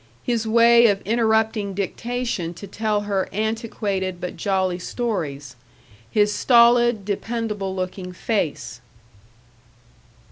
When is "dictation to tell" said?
1.75-3.01